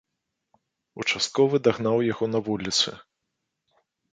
[1.03, 2.89] Участковы дагнаў яго на вуліцы.